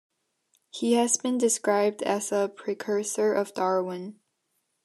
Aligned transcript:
He 0.71 0.93
has 0.93 1.15
been 1.17 1.37
described 1.37 2.01
as 2.01 2.31
a 2.31 2.49
"precursor 2.49 3.35
of 3.35 3.53
Darwin". 3.53 4.19